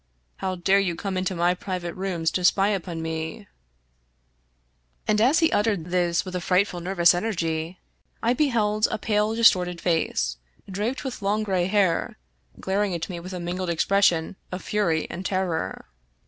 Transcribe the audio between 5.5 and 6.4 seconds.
uttered this rapidly with